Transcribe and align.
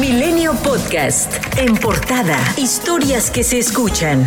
Milenio 0.00 0.52
Podcast. 0.62 1.32
En 1.56 1.74
portada. 1.74 2.38
Historias 2.56 3.32
que 3.32 3.42
se 3.42 3.58
escuchan. 3.58 4.24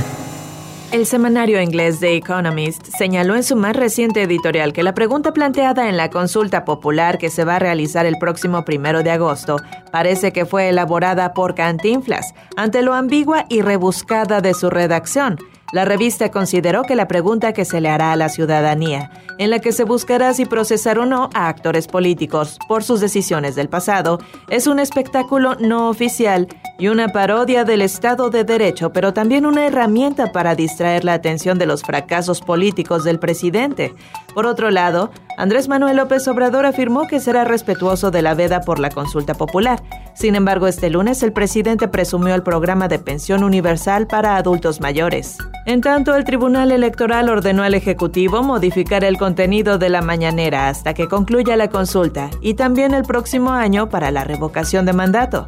El 0.92 1.05
semanario 1.05 1.62
inglés 1.62 2.01
The 2.01 2.13
Economist 2.17 2.88
señaló 2.88 3.38
en 3.38 3.44
su 3.44 3.55
más 3.55 3.73
reciente 3.73 4.21
editorial 4.21 4.73
que 4.73 4.84
la 4.84 4.94
pregunta 4.94 5.31
planteada 5.31 5.88
en 5.88 5.96
la 5.96 6.10
consulta 6.10 6.65
popular 6.65 7.18
que 7.18 7.29
se 7.29 7.46
va 7.46 7.55
a 7.55 7.60
realizar 7.60 8.05
el 8.05 8.18
próximo 8.18 8.65
primero 8.65 9.02
de 9.02 9.12
agosto 9.12 9.55
parece 9.94 10.34
que 10.34 10.46
fue 10.46 10.68
elaborada 10.68 11.34
por 11.34 11.55
Cantinflas, 11.55 12.33
ante 12.57 12.81
lo 12.81 12.93
ambigua 12.93 13.45
y 13.47 13.61
rebuscada 13.61 14.41
de 14.41 14.53
su 14.53 14.69
redacción. 14.69 15.38
La 15.71 15.85
revista 15.85 16.31
consideró 16.31 16.83
que 16.83 16.95
la 16.95 17.07
pregunta 17.07 17.53
que 17.53 17.63
se 17.63 17.79
le 17.79 17.89
hará 17.89 18.11
a 18.11 18.17
la 18.17 18.27
ciudadanía, 18.27 19.09
en 19.38 19.49
la 19.49 19.59
que 19.59 19.71
se 19.71 19.85
buscará 19.85 20.33
si 20.33 20.45
procesar 20.45 20.99
o 20.99 21.05
no 21.05 21.29
a 21.33 21.47
actores 21.47 21.88
políticos 21.88 22.59
por 22.67 22.83
sus 22.83 22.99
decisiones 22.99 23.55
del 23.55 23.70
pasado, 23.70 24.20
es 24.49 24.67
un 24.67 24.79
espectáculo 24.79 25.55
no 25.55 25.88
oficial 25.88 26.49
y 26.77 26.89
una 26.89 27.07
parodia 27.07 27.63
del 27.63 27.81
Estado 27.81 28.29
de 28.29 28.43
Derecho, 28.43 28.91
pero 28.91 29.13
también 29.13 29.45
una 29.45 29.65
herramienta 29.65 30.34
para 30.34 30.55
distraer 30.55 31.05
la 31.05 31.13
atención 31.13 31.57
de 31.57 31.67
los 31.67 31.84
fracasos 31.84 32.41
políticos 32.41 33.05
del 33.05 33.20
presidente. 33.20 33.93
Por 34.34 34.48
otro 34.48 34.71
lado, 34.71 35.12
Andrés 35.38 35.70
Manuel 35.70 35.98
López 35.98 36.27
Obrador 36.27 36.65
afirmó 36.65 37.07
que 37.07 37.21
será 37.21 37.45
respetuoso 37.45 38.12
de 38.12 38.21
la 38.21 38.34
veda 38.34 38.62
por 38.62 38.79
la 38.79 38.90
consulta 38.90 39.35
popular. 39.35 39.81
Sin 40.21 40.35
embargo, 40.35 40.67
este 40.67 40.91
lunes 40.91 41.23
el 41.23 41.34
presidente 41.34 41.88
presumió 41.88 42.35
el 42.35 42.43
programa 42.43 42.88
de 42.88 42.99
pensión 42.99 43.43
universal 43.43 44.05
para 44.05 44.35
adultos 44.35 44.79
mayores. 44.79 45.39
En 45.66 45.81
tanto, 45.81 46.16
el 46.16 46.25
Tribunal 46.25 46.71
Electoral 46.71 47.27
ordenó 47.27 47.63
al 47.63 47.73
Ejecutivo 47.73 48.43
modificar 48.43 49.03
el 49.03 49.17
contenido 49.17 49.79
de 49.79 49.89
la 49.89 50.03
mañanera 50.03 50.70
hasta 50.70 50.93
que 50.93 51.07
concluya 51.07 51.57
la 51.57 51.71
consulta 51.71 52.29
y 52.39 52.53
también 52.53 52.93
el 52.93 53.02
próximo 53.02 53.49
año 53.49 53.89
para 53.89 54.12
la 54.12 54.23
revocación 54.23 54.85
de 54.85 54.93
mandato. 54.93 55.48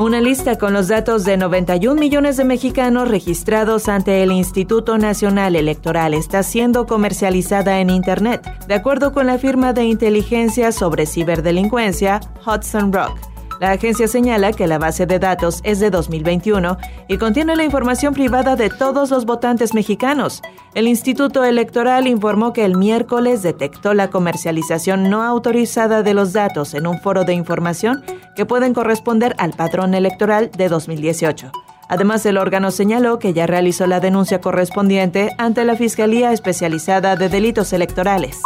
Una 0.00 0.22
lista 0.22 0.56
con 0.56 0.72
los 0.72 0.88
datos 0.88 1.24
de 1.24 1.36
91 1.36 2.00
millones 2.00 2.38
de 2.38 2.44
mexicanos 2.44 3.08
registrados 3.08 3.90
ante 3.90 4.22
el 4.22 4.32
Instituto 4.32 4.96
Nacional 4.96 5.54
Electoral 5.54 6.14
está 6.14 6.42
siendo 6.42 6.86
comercializada 6.86 7.78
en 7.78 7.90
Internet, 7.90 8.40
de 8.68 8.74
acuerdo 8.74 9.12
con 9.12 9.26
la 9.26 9.36
firma 9.36 9.74
de 9.74 9.84
inteligencia 9.84 10.72
sobre 10.72 11.04
ciberdelincuencia 11.04 12.20
Hudson 12.46 12.90
Rock. 12.90 13.33
La 13.60 13.70
agencia 13.70 14.08
señala 14.08 14.52
que 14.52 14.66
la 14.66 14.78
base 14.78 15.06
de 15.06 15.18
datos 15.18 15.60
es 15.62 15.78
de 15.80 15.90
2021 15.90 16.76
y 17.08 17.18
contiene 17.18 17.56
la 17.56 17.64
información 17.64 18.12
privada 18.12 18.56
de 18.56 18.68
todos 18.68 19.10
los 19.10 19.26
votantes 19.26 19.74
mexicanos. 19.74 20.42
El 20.74 20.88
Instituto 20.88 21.44
Electoral 21.44 22.06
informó 22.06 22.52
que 22.52 22.64
el 22.64 22.76
miércoles 22.76 23.42
detectó 23.42 23.94
la 23.94 24.10
comercialización 24.10 25.08
no 25.08 25.22
autorizada 25.22 26.02
de 26.02 26.14
los 26.14 26.32
datos 26.32 26.74
en 26.74 26.86
un 26.86 27.00
foro 27.00 27.24
de 27.24 27.34
información 27.34 28.02
que 28.34 28.46
pueden 28.46 28.74
corresponder 28.74 29.34
al 29.38 29.52
padrón 29.52 29.94
electoral 29.94 30.50
de 30.50 30.68
2018. 30.68 31.52
Además, 31.88 32.24
el 32.26 32.38
órgano 32.38 32.70
señaló 32.70 33.18
que 33.18 33.34
ya 33.34 33.46
realizó 33.46 33.86
la 33.86 34.00
denuncia 34.00 34.40
correspondiente 34.40 35.30
ante 35.38 35.64
la 35.64 35.76
Fiscalía 35.76 36.32
Especializada 36.32 37.14
de 37.14 37.28
Delitos 37.28 37.72
Electorales. 37.72 38.40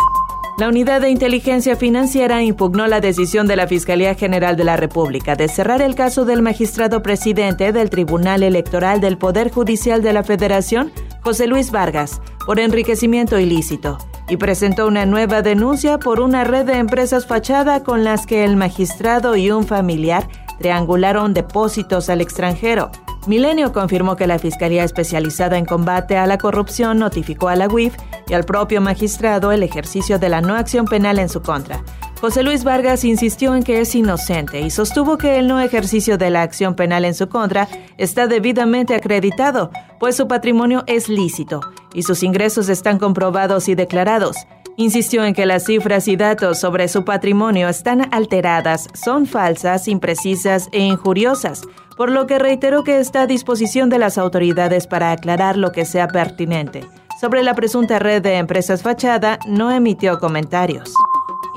La 0.58 0.66
Unidad 0.66 1.02
de 1.02 1.10
Inteligencia 1.10 1.76
Financiera 1.76 2.42
impugnó 2.42 2.88
la 2.88 3.00
decisión 3.00 3.46
de 3.46 3.54
la 3.54 3.68
Fiscalía 3.68 4.16
General 4.16 4.56
de 4.56 4.64
la 4.64 4.76
República 4.76 5.36
de 5.36 5.46
cerrar 5.46 5.80
el 5.82 5.94
caso 5.94 6.24
del 6.24 6.42
magistrado 6.42 7.00
presidente 7.00 7.70
del 7.70 7.90
Tribunal 7.90 8.42
Electoral 8.42 9.00
del 9.00 9.18
Poder 9.18 9.52
Judicial 9.52 10.02
de 10.02 10.12
la 10.12 10.24
Federación, 10.24 10.90
José 11.20 11.46
Luis 11.46 11.70
Vargas, 11.70 12.20
por 12.44 12.58
enriquecimiento 12.58 13.38
ilícito, 13.38 13.98
y 14.28 14.36
presentó 14.36 14.88
una 14.88 15.06
nueva 15.06 15.42
denuncia 15.42 16.00
por 16.00 16.18
una 16.18 16.42
red 16.42 16.66
de 16.66 16.78
empresas 16.78 17.24
fachada 17.24 17.84
con 17.84 18.02
las 18.02 18.26
que 18.26 18.42
el 18.42 18.56
magistrado 18.56 19.36
y 19.36 19.52
un 19.52 19.64
familiar 19.64 20.26
triangularon 20.58 21.34
depósitos 21.34 22.10
al 22.10 22.20
extranjero. 22.20 22.90
Milenio 23.28 23.74
confirmó 23.74 24.16
que 24.16 24.26
la 24.26 24.38
Fiscalía 24.38 24.84
Especializada 24.84 25.58
en 25.58 25.66
Combate 25.66 26.16
a 26.16 26.26
la 26.26 26.38
Corrupción 26.38 26.98
notificó 26.98 27.50
a 27.50 27.56
la 27.56 27.68
UIF 27.68 27.94
y 28.26 28.32
al 28.32 28.44
propio 28.44 28.80
magistrado 28.80 29.52
el 29.52 29.62
ejercicio 29.62 30.18
de 30.18 30.30
la 30.30 30.40
no 30.40 30.54
acción 30.54 30.86
penal 30.86 31.18
en 31.18 31.28
su 31.28 31.42
contra. 31.42 31.84
José 32.22 32.42
Luis 32.42 32.64
Vargas 32.64 33.04
insistió 33.04 33.54
en 33.54 33.64
que 33.64 33.80
es 33.80 33.94
inocente 33.94 34.62
y 34.62 34.70
sostuvo 34.70 35.18
que 35.18 35.38
el 35.38 35.46
no 35.46 35.60
ejercicio 35.60 36.16
de 36.16 36.30
la 36.30 36.40
acción 36.40 36.74
penal 36.74 37.04
en 37.04 37.14
su 37.14 37.28
contra 37.28 37.68
está 37.98 38.28
debidamente 38.28 38.94
acreditado, 38.94 39.70
pues 40.00 40.16
su 40.16 40.26
patrimonio 40.26 40.82
es 40.86 41.10
lícito 41.10 41.60
y 41.92 42.04
sus 42.04 42.22
ingresos 42.22 42.70
están 42.70 42.98
comprobados 42.98 43.68
y 43.68 43.74
declarados. 43.74 44.38
Insistió 44.80 45.24
en 45.24 45.34
que 45.34 45.44
las 45.44 45.64
cifras 45.64 46.06
y 46.06 46.14
datos 46.14 46.60
sobre 46.60 46.86
su 46.86 47.04
patrimonio 47.04 47.68
están 47.68 48.14
alteradas, 48.14 48.86
son 48.94 49.26
falsas, 49.26 49.88
imprecisas 49.88 50.68
e 50.70 50.78
injuriosas, 50.78 51.62
por 51.96 52.12
lo 52.12 52.28
que 52.28 52.38
reiteró 52.38 52.84
que 52.84 53.00
está 53.00 53.22
a 53.22 53.26
disposición 53.26 53.90
de 53.90 53.98
las 53.98 54.18
autoridades 54.18 54.86
para 54.86 55.10
aclarar 55.10 55.56
lo 55.56 55.72
que 55.72 55.84
sea 55.84 56.06
pertinente. 56.06 56.84
Sobre 57.20 57.42
la 57.42 57.54
presunta 57.54 57.98
red 57.98 58.22
de 58.22 58.36
empresas 58.36 58.84
fachada, 58.84 59.40
no 59.48 59.72
emitió 59.72 60.20
comentarios. 60.20 60.94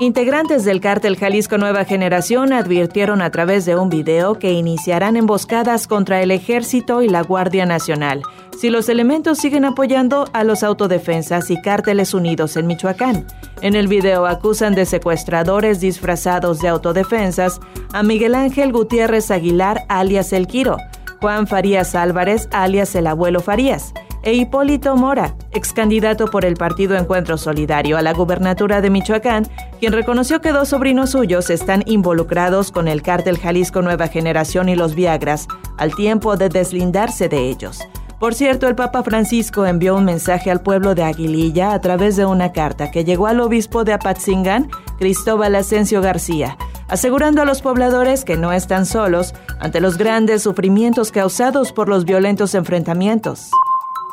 Integrantes 0.00 0.64
del 0.64 0.80
cártel 0.80 1.16
Jalisco 1.16 1.58
Nueva 1.58 1.84
Generación 1.84 2.52
advirtieron 2.52 3.22
a 3.22 3.30
través 3.30 3.64
de 3.66 3.76
un 3.76 3.88
video 3.88 4.40
que 4.40 4.50
iniciarán 4.50 5.14
emboscadas 5.14 5.86
contra 5.86 6.22
el 6.22 6.32
ejército 6.32 7.02
y 7.02 7.08
la 7.08 7.22
Guardia 7.22 7.66
Nacional 7.66 8.24
si 8.58 8.70
los 8.70 8.88
elementos 8.88 9.38
siguen 9.38 9.64
apoyando 9.64 10.28
a 10.32 10.44
los 10.44 10.62
autodefensas 10.62 11.50
y 11.50 11.60
cárteles 11.60 12.14
unidos 12.14 12.56
en 12.56 12.66
Michoacán. 12.66 13.26
En 13.60 13.74
el 13.74 13.88
video 13.88 14.26
acusan 14.26 14.74
de 14.74 14.86
secuestradores 14.86 15.80
disfrazados 15.80 16.60
de 16.60 16.68
autodefensas 16.68 17.60
a 17.92 18.02
Miguel 18.02 18.34
Ángel 18.34 18.72
Gutiérrez 18.72 19.30
Aguilar 19.30 19.84
alias 19.88 20.32
El 20.32 20.46
Quiro, 20.46 20.76
Juan 21.20 21.46
Farías 21.46 21.94
Álvarez 21.94 22.48
alias 22.52 22.94
El 22.94 23.06
Abuelo 23.06 23.40
Farías, 23.40 23.92
e 24.22 24.34
Hipólito 24.34 24.96
Mora, 24.96 25.34
ex 25.50 25.72
candidato 25.72 26.26
por 26.26 26.44
el 26.44 26.54
Partido 26.54 26.96
Encuentro 26.96 27.36
Solidario 27.36 27.96
a 27.96 28.02
la 28.02 28.12
gubernatura 28.12 28.80
de 28.80 28.90
Michoacán, 28.90 29.48
quien 29.80 29.92
reconoció 29.92 30.40
que 30.40 30.52
dos 30.52 30.68
sobrinos 30.68 31.10
suyos 31.10 31.50
están 31.50 31.82
involucrados 31.86 32.70
con 32.70 32.86
el 32.88 33.02
cártel 33.02 33.38
Jalisco 33.38 33.82
Nueva 33.82 34.08
Generación 34.08 34.68
y 34.68 34.76
los 34.76 34.94
Viagras, 34.94 35.48
al 35.76 35.94
tiempo 35.94 36.36
de 36.36 36.48
deslindarse 36.48 37.28
de 37.28 37.48
ellos. 37.48 37.80
Por 38.22 38.34
cierto, 38.34 38.68
el 38.68 38.76
Papa 38.76 39.02
Francisco 39.02 39.66
envió 39.66 39.96
un 39.96 40.04
mensaje 40.04 40.52
al 40.52 40.60
pueblo 40.60 40.94
de 40.94 41.02
Aguililla 41.02 41.72
a 41.72 41.80
través 41.80 42.14
de 42.14 42.24
una 42.24 42.52
carta 42.52 42.92
que 42.92 43.04
llegó 43.04 43.26
al 43.26 43.40
obispo 43.40 43.82
de 43.82 43.94
Apatzingán, 43.94 44.70
Cristóbal 44.96 45.56
Asensio 45.56 46.00
García, 46.00 46.56
asegurando 46.86 47.42
a 47.42 47.44
los 47.44 47.62
pobladores 47.62 48.24
que 48.24 48.36
no 48.36 48.52
están 48.52 48.86
solos 48.86 49.34
ante 49.58 49.80
los 49.80 49.98
grandes 49.98 50.40
sufrimientos 50.44 51.10
causados 51.10 51.72
por 51.72 51.88
los 51.88 52.04
violentos 52.04 52.54
enfrentamientos. 52.54 53.50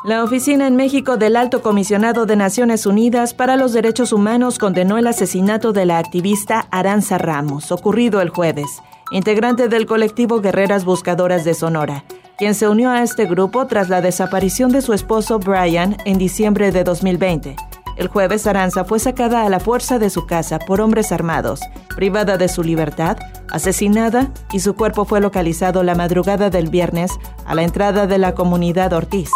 La 0.02 0.24
oficina 0.24 0.66
en 0.66 0.74
México 0.74 1.16
del 1.16 1.36
Alto 1.36 1.62
Comisionado 1.62 2.26
de 2.26 2.34
Naciones 2.34 2.86
Unidas 2.86 3.32
para 3.32 3.54
los 3.54 3.72
Derechos 3.72 4.12
Humanos 4.12 4.58
condenó 4.58 4.98
el 4.98 5.06
asesinato 5.06 5.72
de 5.72 5.86
la 5.86 5.98
activista 5.98 6.66
Aranza 6.72 7.16
Ramos, 7.16 7.70
ocurrido 7.70 8.20
el 8.22 8.30
jueves, 8.30 8.82
integrante 9.12 9.68
del 9.68 9.86
colectivo 9.86 10.40
Guerreras 10.40 10.84
Buscadoras 10.84 11.44
de 11.44 11.54
Sonora, 11.54 12.02
quien 12.40 12.54
se 12.54 12.70
unió 12.70 12.88
a 12.88 13.02
este 13.02 13.26
grupo 13.26 13.66
tras 13.66 13.90
la 13.90 14.00
desaparición 14.00 14.72
de 14.72 14.80
su 14.80 14.94
esposo 14.94 15.38
Brian 15.38 15.98
en 16.06 16.16
diciembre 16.16 16.72
de 16.72 16.84
2020. 16.84 17.54
El 17.98 18.08
jueves 18.08 18.46
Aranza 18.46 18.86
fue 18.86 18.98
sacada 18.98 19.44
a 19.44 19.50
la 19.50 19.60
fuerza 19.60 19.98
de 19.98 20.08
su 20.08 20.24
casa 20.24 20.58
por 20.58 20.80
hombres 20.80 21.12
armados, 21.12 21.60
privada 21.94 22.38
de 22.38 22.48
su 22.48 22.62
libertad, 22.62 23.18
asesinada 23.50 24.30
y 24.52 24.60
su 24.60 24.74
cuerpo 24.74 25.04
fue 25.04 25.20
localizado 25.20 25.82
la 25.82 25.94
madrugada 25.94 26.48
del 26.48 26.70
viernes 26.70 27.12
a 27.44 27.54
la 27.54 27.62
entrada 27.62 28.06
de 28.06 28.16
la 28.16 28.34
comunidad 28.34 28.94
Ortiz. 28.94 29.28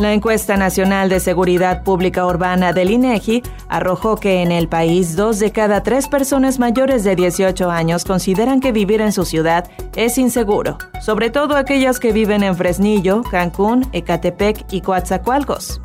La 0.00 0.14
encuesta 0.14 0.56
nacional 0.56 1.10
de 1.10 1.20
seguridad 1.20 1.82
pública 1.82 2.24
urbana 2.24 2.72
del 2.72 2.90
INEGI 2.90 3.42
arrojó 3.68 4.16
que 4.16 4.40
en 4.40 4.50
el 4.50 4.66
país 4.66 5.14
dos 5.14 5.38
de 5.38 5.52
cada 5.52 5.82
tres 5.82 6.08
personas 6.08 6.58
mayores 6.58 7.04
de 7.04 7.14
18 7.14 7.70
años 7.70 8.06
consideran 8.06 8.60
que 8.60 8.72
vivir 8.72 9.02
en 9.02 9.12
su 9.12 9.26
ciudad 9.26 9.70
es 9.94 10.16
inseguro, 10.16 10.78
sobre 11.02 11.28
todo 11.28 11.54
aquellas 11.54 12.00
que 12.00 12.12
viven 12.12 12.42
en 12.42 12.56
Fresnillo, 12.56 13.20
Cancún, 13.30 13.86
Ecatepec 13.92 14.72
y 14.72 14.80
Coatzacoalcos. 14.80 15.82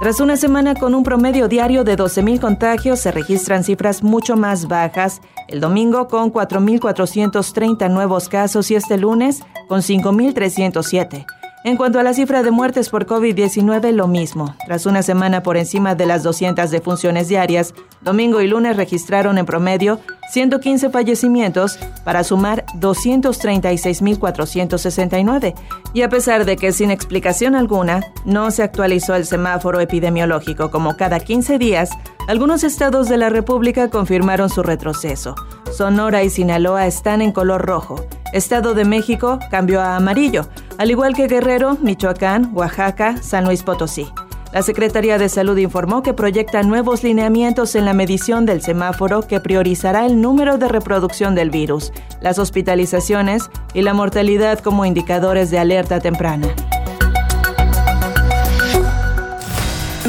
Tras 0.00 0.18
una 0.18 0.36
semana 0.36 0.74
con 0.74 0.92
un 0.96 1.04
promedio 1.04 1.46
diario 1.46 1.84
de 1.84 1.96
12.000 1.96 2.40
contagios, 2.40 2.98
se 2.98 3.12
registran 3.12 3.62
cifras 3.62 4.02
mucho 4.02 4.36
más 4.36 4.66
bajas. 4.66 5.20
El 5.46 5.60
domingo 5.60 6.08
con 6.08 6.32
4.430 6.32 7.88
nuevos 7.88 8.28
casos 8.28 8.72
y 8.72 8.74
este 8.74 8.98
lunes 8.98 9.44
con 9.68 9.82
5.307. 9.82 11.41
En 11.64 11.76
cuanto 11.76 12.00
a 12.00 12.02
la 12.02 12.12
cifra 12.12 12.42
de 12.42 12.50
muertes 12.50 12.88
por 12.88 13.06
COVID-19, 13.06 13.92
lo 13.92 14.08
mismo. 14.08 14.56
Tras 14.66 14.84
una 14.84 15.04
semana 15.04 15.44
por 15.44 15.56
encima 15.56 15.94
de 15.94 16.06
las 16.06 16.24
200 16.24 16.72
defunciones 16.72 17.28
diarias, 17.28 17.72
domingo 18.00 18.40
y 18.40 18.48
lunes 18.48 18.76
registraron 18.76 19.38
en 19.38 19.46
promedio 19.46 20.00
115 20.32 20.90
fallecimientos 20.90 21.78
para 22.04 22.24
sumar 22.24 22.64
236.469. 22.80 25.54
Y 25.94 26.02
a 26.02 26.08
pesar 26.08 26.44
de 26.46 26.56
que 26.56 26.72
sin 26.72 26.90
explicación 26.90 27.54
alguna 27.54 28.00
no 28.24 28.50
se 28.50 28.64
actualizó 28.64 29.14
el 29.14 29.24
semáforo 29.24 29.78
epidemiológico 29.78 30.72
como 30.72 30.96
cada 30.96 31.20
15 31.20 31.58
días, 31.58 31.90
algunos 32.26 32.64
estados 32.64 33.08
de 33.08 33.18
la 33.18 33.28
República 33.28 33.88
confirmaron 33.88 34.50
su 34.50 34.64
retroceso. 34.64 35.36
Sonora 35.70 36.24
y 36.24 36.30
Sinaloa 36.30 36.88
están 36.88 37.22
en 37.22 37.30
color 37.30 37.64
rojo 37.64 38.04
Estado 38.32 38.72
de 38.72 38.86
México 38.86 39.38
cambió 39.50 39.82
a 39.82 39.96
amarillo, 39.96 40.46
al 40.82 40.90
igual 40.90 41.14
que 41.14 41.28
Guerrero, 41.28 41.78
Michoacán, 41.80 42.50
Oaxaca, 42.54 43.16
San 43.22 43.44
Luis 43.44 43.62
Potosí. 43.62 44.08
La 44.52 44.62
Secretaría 44.62 45.16
de 45.16 45.28
Salud 45.28 45.56
informó 45.58 46.02
que 46.02 46.12
proyecta 46.12 46.64
nuevos 46.64 47.04
lineamientos 47.04 47.76
en 47.76 47.84
la 47.84 47.92
medición 47.92 48.46
del 48.46 48.62
semáforo 48.62 49.22
que 49.22 49.38
priorizará 49.38 50.06
el 50.06 50.20
número 50.20 50.58
de 50.58 50.66
reproducción 50.66 51.36
del 51.36 51.50
virus, 51.50 51.92
las 52.20 52.40
hospitalizaciones 52.40 53.48
y 53.74 53.82
la 53.82 53.94
mortalidad 53.94 54.58
como 54.58 54.84
indicadores 54.84 55.52
de 55.52 55.60
alerta 55.60 56.00
temprana. 56.00 56.48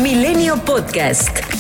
Milenio 0.01 0.57
Podcast. 0.57 1.52